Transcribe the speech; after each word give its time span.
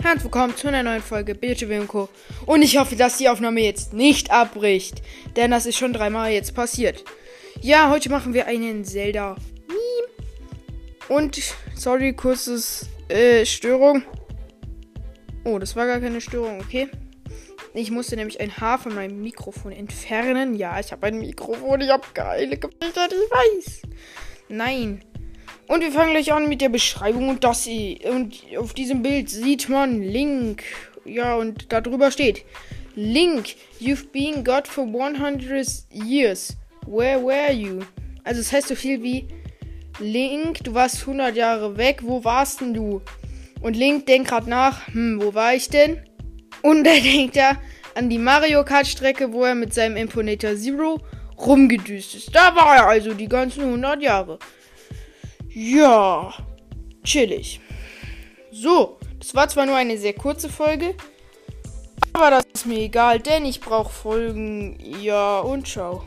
Herzlich 0.00 0.24
willkommen 0.24 0.56
zu 0.56 0.68
einer 0.68 0.84
neuen 0.84 1.02
Folge 1.02 1.34
BTW 1.34 1.84
Co. 1.86 2.08
Und 2.46 2.62
ich 2.62 2.78
hoffe, 2.78 2.94
dass 2.94 3.18
die 3.18 3.28
Aufnahme 3.28 3.60
jetzt 3.62 3.92
nicht 3.92 4.30
abbricht, 4.30 5.02
denn 5.34 5.50
das 5.50 5.66
ist 5.66 5.76
schon 5.76 5.92
dreimal 5.92 6.30
jetzt 6.30 6.54
passiert. 6.54 7.04
Ja, 7.60 7.90
heute 7.90 8.08
machen 8.08 8.32
wir 8.32 8.46
einen 8.46 8.84
Zelda 8.84 9.34
Meme. 9.66 10.08
Und 11.08 11.40
sorry, 11.74 12.12
kurzes 12.12 12.86
äh, 13.08 13.44
Störung. 13.44 14.04
Oh, 15.44 15.58
das 15.58 15.74
war 15.74 15.86
gar 15.86 15.98
keine 15.98 16.20
Störung, 16.20 16.60
okay. 16.60 16.88
Ich 17.74 17.90
musste 17.90 18.14
nämlich 18.14 18.40
ein 18.40 18.56
Haar 18.56 18.78
von 18.78 18.94
meinem 18.94 19.20
Mikrofon 19.20 19.72
entfernen. 19.72 20.54
Ja, 20.54 20.78
ich 20.78 20.92
habe 20.92 21.08
ein 21.08 21.18
Mikrofon, 21.18 21.80
ich 21.80 21.90
habe 21.90 22.06
geile 22.14 22.56
Gesichter, 22.56 23.08
ich 23.08 23.66
weiß. 23.66 23.82
Nein. 24.48 25.02
Und 25.68 25.82
wir 25.82 25.92
fangen 25.92 26.12
gleich 26.12 26.32
an 26.32 26.48
mit 26.48 26.62
der 26.62 26.70
Beschreibung 26.70 27.28
und 27.28 27.44
das 27.44 27.68
und 27.68 28.42
auf 28.58 28.72
diesem 28.72 29.02
Bild 29.02 29.28
sieht 29.28 29.68
man 29.68 30.00
Link. 30.02 30.62
Ja, 31.04 31.36
und 31.36 31.70
darüber 31.70 32.10
steht 32.10 32.44
Link, 32.94 33.54
you've 33.78 34.10
been 34.10 34.42
God 34.42 34.66
for 34.66 34.84
100 34.84 35.84
years. 35.92 36.56
Where 36.86 37.22
were 37.22 37.52
you? 37.52 37.80
Also 38.24 38.40
es 38.40 38.50
heißt 38.50 38.68
so 38.68 38.74
viel 38.74 39.02
wie 39.02 39.28
Link, 40.00 40.64
du 40.64 40.72
warst 40.72 41.00
100 41.02 41.36
Jahre 41.36 41.76
weg, 41.76 42.00
wo 42.02 42.24
warst 42.24 42.62
denn 42.62 42.72
du? 42.72 43.02
Und 43.60 43.76
Link 43.76 44.06
denkt 44.06 44.30
gerade 44.30 44.48
nach, 44.48 44.86
hm, 44.86 45.20
wo 45.20 45.34
war 45.34 45.54
ich 45.54 45.68
denn? 45.68 46.00
Und 46.62 46.86
er 46.86 47.00
denkt 47.00 47.36
ja 47.36 47.58
an 47.94 48.08
die 48.08 48.18
Mario 48.18 48.64
Kart 48.64 48.86
Strecke, 48.86 49.32
wo 49.34 49.44
er 49.44 49.54
mit 49.54 49.74
seinem 49.74 49.96
Imponator 49.96 50.56
Zero 50.56 50.98
rumgedüst 51.38 52.14
ist. 52.14 52.34
Da 52.34 52.56
war 52.56 52.76
er 52.76 52.86
also 52.86 53.12
die 53.12 53.28
ganzen 53.28 53.64
100 53.64 54.00
Jahre. 54.02 54.38
Ja, 55.50 56.32
chillig. 57.04 57.60
So, 58.50 58.98
das 59.18 59.34
war 59.34 59.48
zwar 59.48 59.66
nur 59.66 59.76
eine 59.76 59.98
sehr 59.98 60.12
kurze 60.12 60.48
Folge, 60.48 60.94
aber 62.12 62.30
das 62.30 62.44
ist 62.52 62.66
mir 62.66 62.80
egal, 62.80 63.20
denn 63.20 63.44
ich 63.44 63.60
brauche 63.60 63.92
Folgen. 63.92 64.78
Ja, 65.00 65.40
und 65.40 65.66
ciao. 65.66 66.04